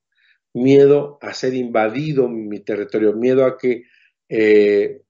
[0.54, 3.82] miedo a ser invadido mi territorio, miedo a que
[4.28, 5.02] eh,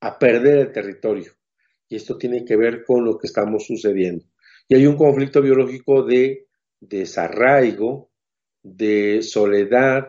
[0.00, 1.32] a perder el territorio.
[1.88, 4.24] Y esto tiene que ver con lo que estamos sucediendo.
[4.68, 6.48] Y hay un conflicto biológico de
[6.80, 8.10] desarraigo,
[8.62, 10.08] de soledad,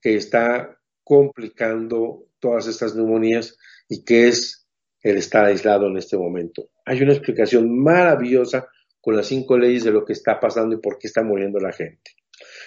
[0.00, 3.56] que está complicando todas estas neumonías
[3.88, 4.68] y que es
[5.02, 8.68] el estar aislado en este momento hay una explicación maravillosa
[9.00, 11.72] con las cinco leyes de lo que está pasando y por qué está muriendo la
[11.72, 12.16] gente.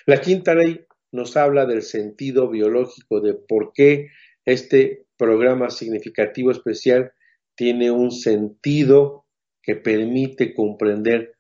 [0.06, 4.12] La quinta ley nos habla del sentido biológico, de por qué
[4.46, 7.12] este programa significativo especial
[7.56, 9.26] tiene un sentido
[9.62, 11.36] que permite comprender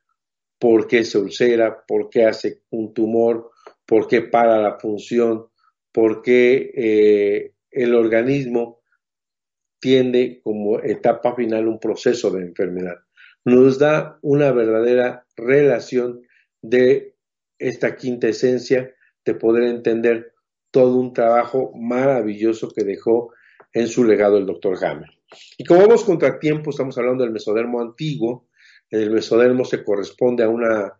[0.60, 3.52] por qué se ulcera, por qué hace un tumor,
[3.86, 5.48] por qué para la función,
[5.92, 8.82] por qué eh, el organismo
[9.80, 12.96] tiende como etapa final un proceso de enfermedad.
[13.44, 16.22] Nos da una verdadera relación
[16.62, 17.16] de
[17.60, 18.94] esta quinta esencia
[19.26, 20.34] de poder entender
[20.72, 23.34] todo un trabajo maravilloso que dejó
[23.74, 25.10] en su legado el doctor Hammer.
[25.58, 28.48] Y como vamos contra tiempo, estamos hablando del mesodermo antiguo.
[28.90, 30.94] El mesodermo se corresponde a una,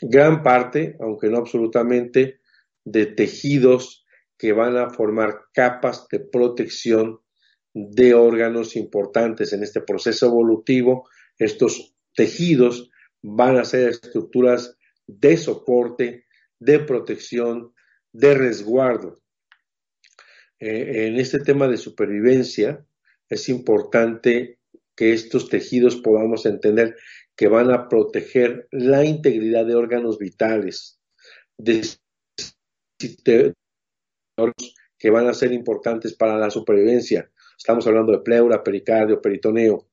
[0.00, 2.40] gran parte, aunque no absolutamente,
[2.84, 4.06] de tejidos
[4.36, 7.20] que van a formar capas de protección
[7.72, 11.08] de órganos importantes en este proceso evolutivo.
[11.38, 12.90] Estos tejidos
[13.22, 16.24] van a ser estructuras de soporte,
[16.58, 17.74] de protección,
[18.12, 19.20] de resguardo.
[20.60, 22.84] Eh, en este tema de supervivencia
[23.30, 24.58] es importante
[24.94, 26.96] que estos tejidos podamos entender
[27.34, 31.00] que van a proteger la integridad de órganos vitales,
[31.56, 31.80] de
[34.98, 37.30] que van a ser importantes para la supervivencia.
[37.56, 39.88] Estamos hablando de pleura, pericardio, peritoneo.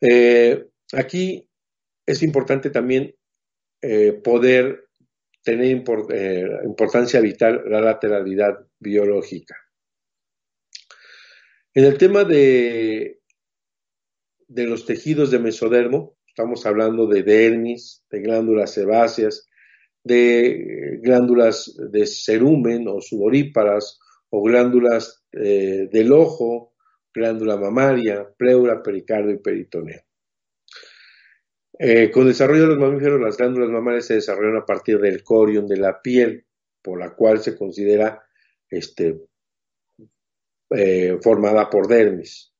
[0.00, 1.48] Eh, aquí
[2.04, 3.14] es importante también
[3.80, 4.88] eh, poder
[5.44, 5.70] tener
[6.64, 9.56] importancia vital la lateralidad biológica.
[11.74, 13.20] En el tema de,
[14.48, 19.48] de los tejidos de mesodermo, estamos hablando de dermis, de glándulas sebáceas,
[20.02, 23.98] de glándulas de cerumen o sudoríparas
[24.30, 26.74] o glándulas eh, del ojo,
[27.12, 30.00] glándula mamaria, pleura, pericardio y peritoneo.
[31.78, 35.68] Eh, con desarrollo de los mamíferos, las glándulas mamarias se desarrollan a partir del corion
[35.68, 36.44] de la piel,
[36.82, 38.27] por la cual se considera
[38.70, 39.20] este,
[40.70, 42.52] eh, formada por dermis.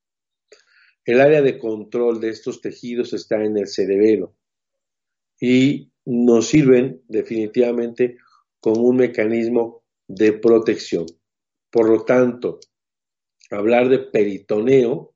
[1.05, 4.35] El área de control de estos tejidos está en el cerebelo
[5.41, 8.19] y nos sirven definitivamente
[8.61, 11.07] como un mecanismo de protección.
[11.71, 12.61] Por lo tanto,
[13.51, 15.15] hablar de peritoneo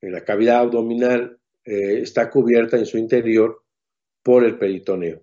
[0.00, 3.64] en la cavidad abdominal eh, está cubierta en su interior
[4.22, 5.22] por el peritoneo.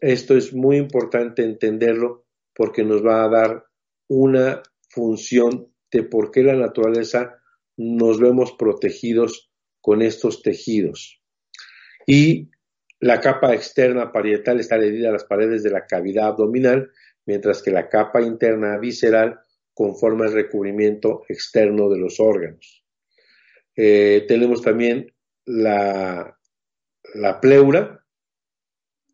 [0.00, 3.64] Esto es muy importante entenderlo porque nos va a dar
[4.08, 7.40] una función de por qué la naturaleza
[7.76, 9.50] nos vemos protegidos
[9.80, 11.20] con estos tejidos.
[12.06, 12.50] Y
[13.00, 16.90] la capa externa parietal está adherida a las paredes de la cavidad abdominal,
[17.26, 19.40] mientras que la capa interna visceral
[19.74, 22.84] conforma el recubrimiento externo de los órganos.
[23.76, 25.12] Eh, tenemos también
[25.44, 26.38] la,
[27.14, 28.04] la pleura,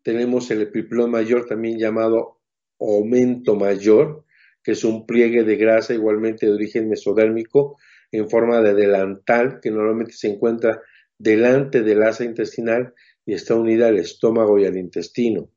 [0.03, 2.41] tenemos el epiplón mayor también llamado
[2.79, 4.25] aumento mayor,
[4.63, 7.77] que es un pliegue de grasa igualmente de origen mesodérmico
[8.11, 10.81] en forma de delantal que normalmente se encuentra
[11.17, 12.93] delante del asa intestinal
[13.25, 15.49] y está unida al estómago y al intestino.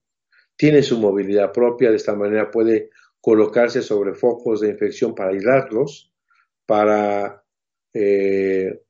[0.57, 2.91] Tiene su movilidad propia, de esta manera puede
[3.21, 6.13] colocarse sobre focos de infección para aislarlos,
[6.67, 7.43] para
[7.93, 8.83] eh,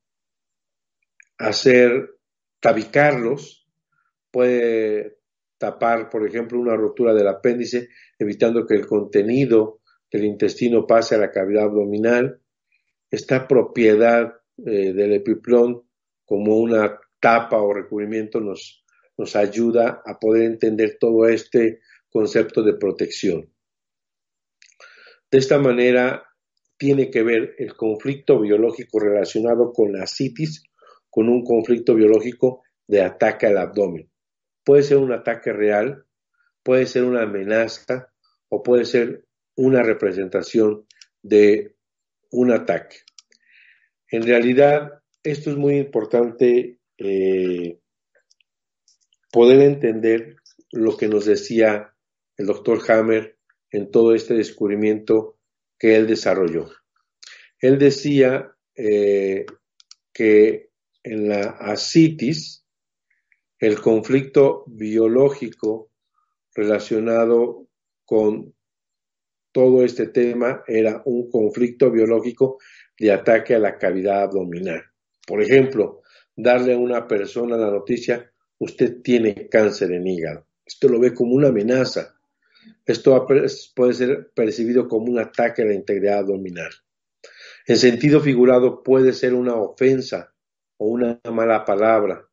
[1.39, 2.19] hacer
[2.61, 3.69] tabicarlos,
[4.31, 5.19] puede
[5.59, 7.89] tapar, por ejemplo, una rotura del apéndice,
[8.19, 9.81] evitando que el contenido
[10.15, 12.41] del intestino pase a la cavidad abdominal.
[13.11, 14.33] Esta propiedad
[14.65, 15.83] eh, del epiplón
[16.25, 18.85] como una tapa o recubrimiento nos,
[19.19, 23.53] nos ayuda a poder entender todo este concepto de protección.
[25.29, 26.23] De esta manera
[26.77, 30.63] tiene que ver el conflicto biológico relacionado con la citis
[31.11, 34.09] con un conflicto biológico de ataque al abdomen.
[34.63, 36.07] Puede ser un ataque real,
[36.63, 38.13] puede ser una amenaza
[38.49, 39.24] o puede ser
[39.57, 40.87] una representación
[41.23, 41.75] de
[42.31, 42.99] un ataque.
[44.11, 47.79] En realidad, esto es muy importante eh,
[49.33, 50.37] poder entender
[50.71, 51.95] lo que nos decía
[52.37, 53.39] el doctor Hammer
[53.71, 55.39] en todo este descubrimiento
[55.79, 56.71] que él desarrolló.
[57.61, 59.47] Él decía eh,
[60.13, 60.71] que
[61.03, 62.65] en la asitis,
[63.59, 65.91] el conflicto biológico
[66.55, 67.69] relacionado
[68.05, 68.55] con
[69.55, 72.59] todo este tema era un conflicto biológico
[72.99, 74.83] de ataque a la cavidad abdominal.
[75.25, 76.03] Por ejemplo,
[76.35, 80.49] darle a una persona la noticia, usted tiene cáncer en hígado.
[80.67, 82.17] Esto lo ve como una amenaza.
[82.85, 83.25] Esto
[83.77, 86.73] puede ser percibido como un ataque a la integridad abdominal.
[87.69, 90.35] En sentido figurado puede ser una ofensa
[90.79, 92.29] o una mala palabra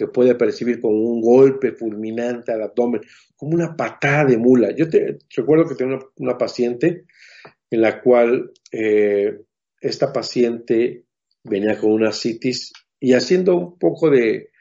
[0.00, 3.02] que puede percibir como un golpe fulminante al abdomen,
[3.36, 4.74] como una patada de mula.
[4.74, 4.86] Yo
[5.36, 7.04] recuerdo que tengo una, paciente
[7.70, 9.42] en la cual eh,
[9.78, 11.04] esta paciente
[11.44, 14.52] venía con una citis y haciendo un poco de,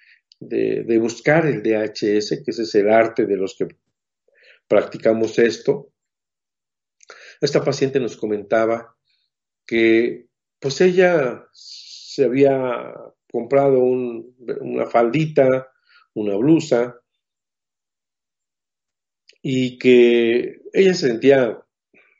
[0.42, 3.68] de, buscar el DHS, que ese es el arte de los que
[4.68, 5.94] practicamos esto,
[7.40, 8.94] esta paciente nos comentaba
[9.66, 10.28] que
[10.60, 12.94] pues ella se había
[13.32, 15.72] comprado una faldita,
[16.14, 17.00] una blusa,
[19.42, 21.60] y que ella se sentía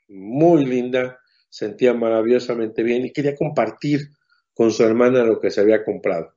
[0.08, 4.00] muy linda, sentía maravillosamente bien y quería compartir
[4.54, 6.34] con su hermana lo que se había comprado.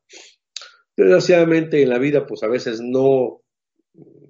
[0.96, 3.42] Desgraciadamente en la vida, pues a veces no,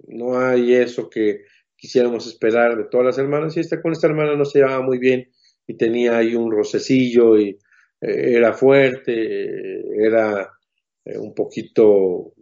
[0.08, 1.41] no hay eso que
[1.76, 5.00] quisiéramos esperar de todas las hermanas, y esta con esta hermana no se llevaba muy
[5.00, 5.30] bien
[5.68, 7.58] y tenía ahí un rocecillo y
[8.04, 10.51] era fuerte, era
[11.06, 12.34] eh, un poquito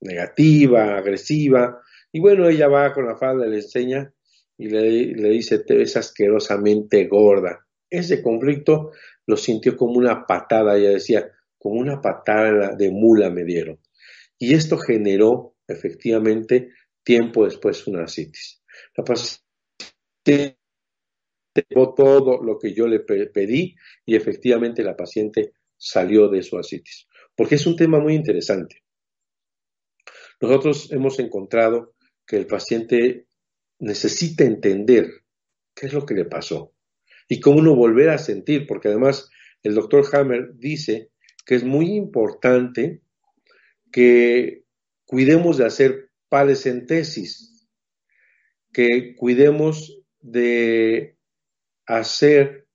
[0.00, 4.12] negativa, agresiva, y bueno, ella va con la falda, le enseña
[4.56, 7.66] y le, le dice, te ves asquerosamente gorda.
[7.88, 8.92] Ese conflicto
[9.26, 13.78] lo sintió como una patada, ella decía, como una patada de mula me dieron.
[14.38, 16.70] Y esto generó efectivamente
[17.04, 18.62] tiempo después una citis.
[18.96, 19.04] La
[21.96, 23.74] todo lo que yo le pedí
[24.04, 27.08] y efectivamente la paciente salió de su asitis.
[27.34, 28.82] Porque es un tema muy interesante.
[30.40, 31.94] Nosotros hemos encontrado
[32.26, 33.26] que el paciente
[33.78, 35.24] necesita entender
[35.74, 36.72] qué es lo que le pasó
[37.28, 39.30] y cómo no volver a sentir, porque además
[39.62, 41.10] el doctor Hammer dice
[41.44, 43.02] que es muy importante
[43.92, 44.64] que
[45.04, 47.68] cuidemos de hacer palescentesis,
[48.72, 51.16] que cuidemos de
[51.98, 52.68] hacer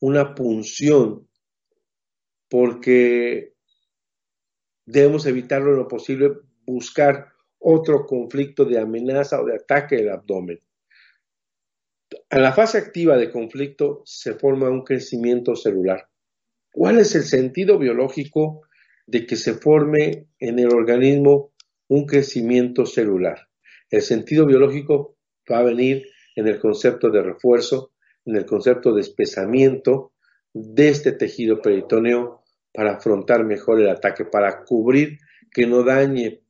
[0.00, 1.28] una punción,
[2.48, 3.54] porque
[4.86, 6.32] debemos evitarlo en lo posible,
[6.66, 10.60] buscar otro conflicto de amenaza o de ataque del abdomen.
[12.30, 16.08] En la fase activa de conflicto se forma un crecimiento celular.
[16.72, 18.62] ¿Cuál es el sentido biológico
[19.06, 21.52] de que se forme en el organismo
[21.88, 23.48] un crecimiento celular?
[23.90, 25.16] El sentido biológico
[25.50, 26.06] va a venir
[26.36, 27.93] en el concepto de refuerzo,
[28.24, 30.12] en el concepto de espesamiento
[30.52, 35.18] de este tejido peritoneo para afrontar mejor el ataque, para cubrir
[35.50, 36.42] que no dañe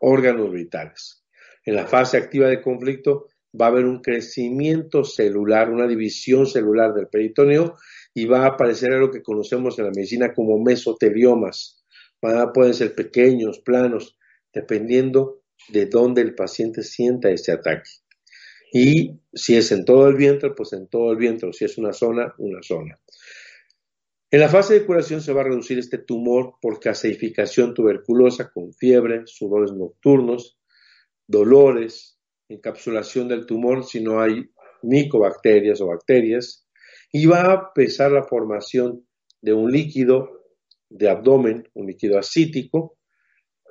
[0.00, 1.24] órganos vitales.
[1.64, 3.28] En la fase activa de conflicto
[3.60, 7.76] va a haber un crecimiento celular, una división celular del peritoneo
[8.12, 11.84] y va a aparecer algo que conocemos en la medicina como mesoteliomas.
[12.20, 14.18] pueden ser pequeños, planos,
[14.52, 17.90] dependiendo de dónde el paciente sienta ese ataque.
[18.76, 21.52] Y si es en todo el vientre, pues en todo el vientre.
[21.52, 22.98] Si es una zona, una zona.
[24.32, 28.74] En la fase de curación se va a reducir este tumor por caseificación tuberculosa con
[28.74, 30.58] fiebre, sudores nocturnos,
[31.24, 32.18] dolores,
[32.48, 34.50] encapsulación del tumor si no hay
[34.82, 36.66] micobacterias o bacterias,
[37.12, 39.06] y va a empezar la formación
[39.40, 40.48] de un líquido
[40.88, 42.98] de abdomen, un líquido acítico,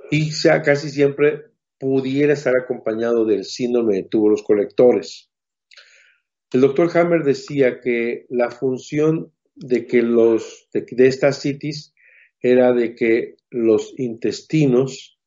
[0.09, 5.29] y sea casi siempre pudiera estar acompañado del síndrome de túbulos colectores.
[6.51, 11.93] El doctor Hammer decía que la función de que los de, citis
[12.41, 15.19] era de que los intestinos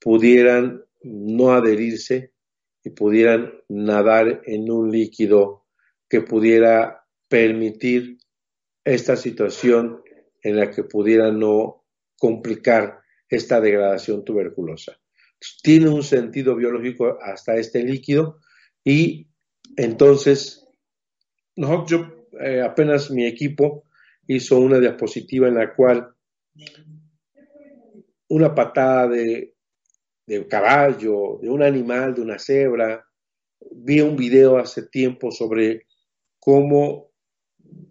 [0.00, 2.32] pudieran no adherirse
[2.82, 5.66] y pudieran nadar en un líquido
[6.08, 8.18] que pudiera permitir
[8.84, 10.02] esta situación
[10.42, 11.84] en la que pudiera no
[12.18, 14.98] complicar esta degradación tuberculosa
[15.62, 18.40] tiene un sentido biológico hasta este líquido
[18.82, 19.28] y
[19.76, 20.66] entonces
[21.56, 23.84] nosotros, eh, apenas mi equipo
[24.26, 26.14] hizo una diapositiva en la cual
[28.28, 29.54] una patada de,
[30.26, 33.06] de caballo, de un animal, de una cebra,
[33.70, 35.86] vi un video hace tiempo sobre
[36.38, 37.10] cómo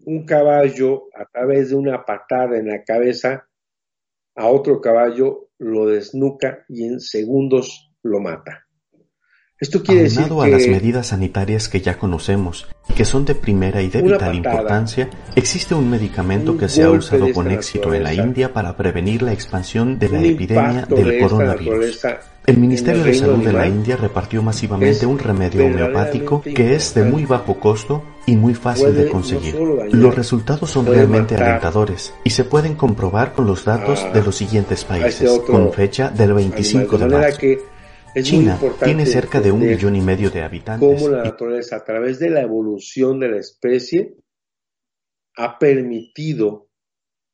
[0.06, 3.48] un caballo a través de una patada en la cabeza
[4.36, 8.63] a otro caballo lo desnuca y en segundos lo mata.
[9.60, 13.34] Esto quiere decir que a las medidas sanitarias que ya conocemos y que son de
[13.34, 18.04] primera y de vital importancia, existe un medicamento que se ha usado con éxito en
[18.04, 22.06] la India para prevenir la expansión de la epidemia del coronavirus.
[22.46, 27.04] El Ministerio de Salud de la India repartió masivamente un remedio homeopático que es de
[27.04, 29.56] muy bajo costo y muy fácil de conseguir.
[29.92, 34.84] Los resultados son realmente alentadores y se pueden comprobar con los datos de los siguientes
[34.84, 37.40] países, con fecha del 25 de marzo.
[38.22, 40.88] China tiene cerca de un millón y medio de habitantes.
[40.88, 44.16] Cómo la naturaleza, a través de la evolución de la especie,
[45.36, 46.70] ha permitido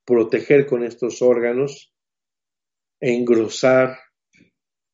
[0.05, 1.93] proteger con estos órganos,
[3.01, 3.97] engrosar,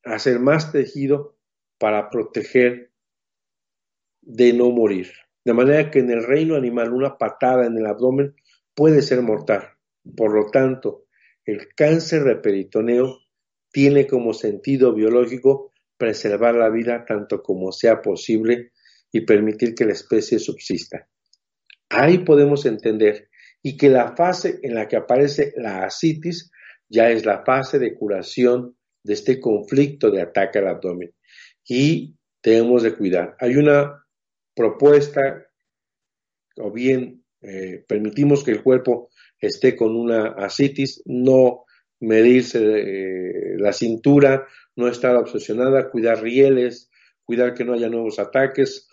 [0.04, 1.38] hacer más tejido
[1.78, 2.92] para proteger
[4.22, 5.12] de no morir.
[5.44, 8.34] De manera que en el reino animal una patada en el abdomen
[8.74, 9.70] puede ser mortal.
[10.16, 11.06] Por lo tanto,
[11.44, 13.20] el cáncer de peritoneo
[13.70, 18.72] tiene como sentido biológico preservar la vida tanto como sea posible
[19.12, 21.08] y permitir que la especie subsista.
[21.88, 23.28] Ahí podemos entender
[23.62, 26.50] y que la fase en la que aparece la asitis
[26.88, 31.14] ya es la fase de curación de este conflicto de ataque al abdomen
[31.68, 33.36] y debemos de cuidar.
[33.40, 34.04] Hay una
[34.54, 35.46] propuesta
[36.56, 41.64] o bien eh, permitimos que el cuerpo esté con una asitis, no
[42.00, 44.46] medirse eh, la cintura,
[44.76, 46.90] no estar obsesionada, cuidar rieles,
[47.24, 48.88] cuidar que no haya nuevos ataques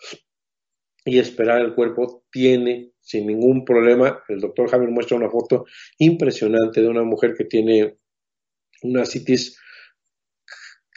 [1.04, 4.22] y esperar el cuerpo tiene sin ningún problema.
[4.28, 5.66] El doctor Javier muestra una foto
[5.98, 7.98] impresionante de una mujer que tiene
[8.82, 9.58] una citis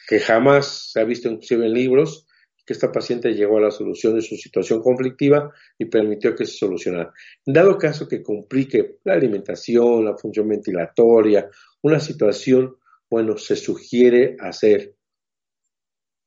[0.07, 2.27] que jamás se ha visto inclusive en libros,
[2.65, 6.57] que esta paciente llegó a la solución de su situación conflictiva y permitió que se
[6.57, 7.13] solucionara.
[7.45, 11.49] Dado caso que complique la alimentación, la función ventilatoria,
[11.81, 12.77] una situación,
[13.09, 14.95] bueno, se sugiere hacer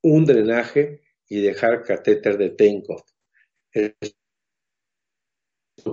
[0.02, 3.02] un drenaje y dejar catéter de Tenkov.
[3.72, 4.16] Esto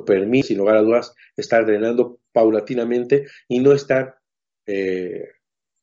[0.06, 4.18] permite, sin lugar a dudas, estar drenando paulatinamente y no estar
[4.66, 5.30] eh,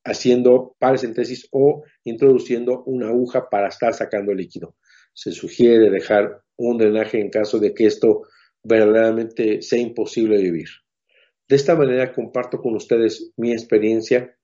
[0.04, 4.76] haciendo paracentesis o introduciendo una aguja para estar sacando líquido.
[5.14, 8.22] Se sugiere dejar un drenaje en caso de que esto
[8.62, 10.68] verdaderamente sea imposible vivir.
[11.48, 14.36] De esta manera comparto con ustedes mi experiencia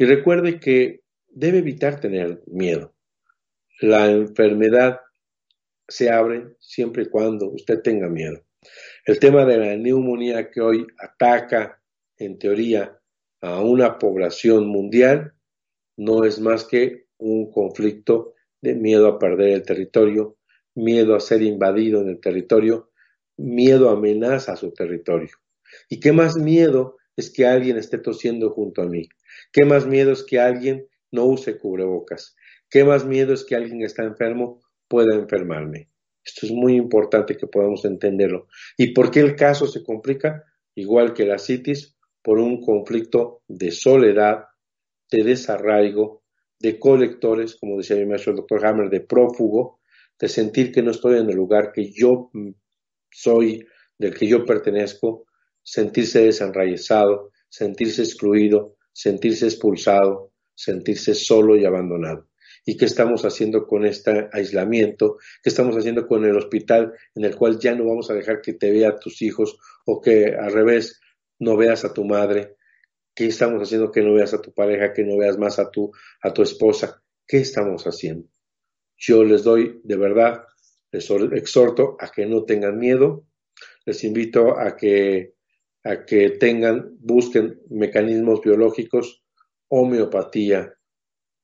[0.00, 2.94] y recuerde que debe evitar tener miedo.
[3.82, 5.00] La enfermedad
[5.86, 8.42] se abre siempre y cuando usted tenga miedo.
[9.04, 11.82] El tema de la neumonía que hoy ataca,
[12.16, 12.98] en teoría,
[13.42, 15.34] a una población mundial
[15.98, 18.32] no es más que un conflicto
[18.62, 20.38] de miedo a perder el territorio,
[20.74, 22.90] miedo a ser invadido en el territorio,
[23.36, 25.36] miedo a amenaza a su territorio.
[25.90, 29.06] ¿Y qué más miedo es que alguien esté tosiendo junto a mí?
[29.52, 32.36] ¿Qué más miedo es que alguien no use cubrebocas?
[32.68, 35.90] ¿Qué más miedo es que alguien que está enfermo pueda enfermarme?
[36.24, 38.46] Esto es muy importante que podamos entenderlo.
[38.76, 40.44] ¿Y por qué el caso se complica?
[40.74, 44.44] Igual que la citis, por un conflicto de soledad,
[45.10, 46.22] de desarraigo,
[46.58, 49.80] de colectores, como decía mi maestro el doctor Hammer, de prófugo,
[50.18, 52.30] de sentir que no estoy en el lugar que yo
[53.10, 53.66] soy,
[53.98, 55.26] del que yo pertenezco,
[55.62, 62.28] sentirse desenraizado, sentirse excluido, sentirse expulsado, sentirse solo y abandonado.
[62.66, 65.16] ¿Y qué estamos haciendo con este aislamiento?
[65.42, 68.52] ¿Qué estamos haciendo con el hospital en el cual ya no vamos a dejar que
[68.52, 71.00] te vea tus hijos o que al revés
[71.38, 72.56] no veas a tu madre,
[73.14, 75.90] ¿qué estamos haciendo que no veas a tu pareja, que no veas más a tu,
[76.22, 77.02] a tu esposa?
[77.26, 78.28] ¿Qué estamos haciendo?
[78.98, 80.44] Yo les doy, de verdad,
[80.92, 83.24] les exhorto a que no tengan miedo,
[83.86, 85.36] les invito a que,
[85.84, 89.22] a que tengan, busquen mecanismos biológicos,
[89.68, 90.74] homeopatía,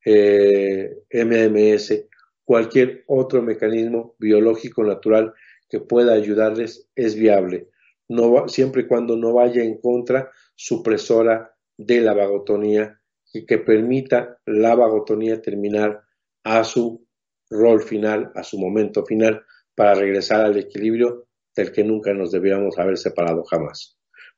[0.04, 2.06] eh, MMS,
[2.44, 5.32] cualquier otro mecanismo biológico natural
[5.68, 7.68] que pueda ayudarles es viable
[8.08, 13.00] no, siempre y cuando no vaya en contra supresora de la vagotonía
[13.32, 16.02] y que permita la vagotonía terminar
[16.44, 17.06] a su
[17.50, 22.78] rol final, a su momento final, para regresar al equilibrio del que nunca nos debíamos
[22.78, 23.95] haber separado jamás.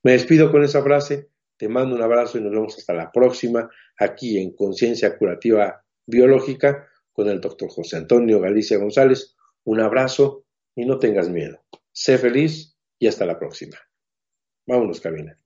[0.08, 1.28] Me despido con esa frase,
[1.58, 6.88] te mando un abrazo y nos vemos hasta la próxima aquí en Conciencia Curativa Biológica
[7.12, 9.36] con el doctor José Antonio Galicia González.
[9.64, 11.62] Un abrazo y no tengas miedo.
[11.92, 13.76] Sé feliz y hasta la próxima.
[14.66, 15.38] Vámonos, cabina.